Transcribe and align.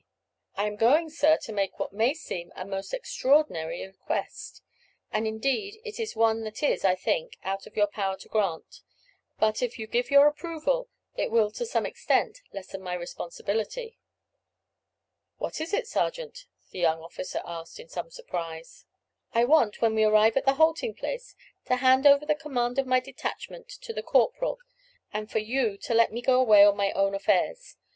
"I 0.55 0.65
am 0.65 0.77
going, 0.77 1.11
sir, 1.11 1.37
to 1.43 1.53
make 1.53 1.77
what 1.77 1.93
may 1.93 2.15
seem 2.15 2.51
a 2.55 2.65
most 2.65 2.91
extraordinary 2.91 3.85
request, 3.85 4.63
and 5.11 5.27
indeed 5.27 5.79
it 5.85 5.99
is 5.99 6.15
one 6.15 6.43
that 6.45 6.63
is, 6.63 6.83
I 6.83 6.95
think, 6.95 7.37
out 7.43 7.67
of 7.67 7.77
your 7.77 7.85
power 7.85 8.17
to 8.17 8.27
grant; 8.27 8.81
but, 9.37 9.61
if 9.61 9.77
you 9.77 9.85
give 9.85 10.09
your 10.09 10.25
approval, 10.25 10.89
it 11.15 11.29
will 11.29 11.51
to 11.51 11.67
some 11.67 11.85
extent 11.85 12.41
lessen 12.51 12.81
my 12.81 12.95
responsibility." 12.95 13.99
"What 15.37 15.61
is 15.61 15.71
it, 15.71 15.85
sergeant?" 15.85 16.47
the 16.71 16.79
young 16.79 16.99
officer 17.03 17.43
asked, 17.45 17.79
in 17.79 17.87
some 17.87 18.09
surprise. 18.09 18.87
"I 19.35 19.45
want 19.45 19.81
when 19.83 19.93
we 19.93 20.03
arrive 20.03 20.35
at 20.35 20.45
the 20.45 20.55
halting 20.55 20.95
place 20.95 21.35
to 21.67 21.75
hand 21.75 22.07
over 22.07 22.25
the 22.25 22.33
command 22.33 22.79
of 22.79 22.87
my 22.87 22.99
detachment 23.01 23.69
to 23.69 23.93
the 23.93 24.01
corporal, 24.01 24.57
and 25.13 25.29
for 25.29 25.37
you 25.37 25.77
to 25.77 25.93
let 25.93 26.11
me 26.11 26.23
go 26.23 26.41
away 26.41 26.65
on 26.65 26.75
my 26.75 26.91
own 26.93 27.13
affairs. 27.13 27.77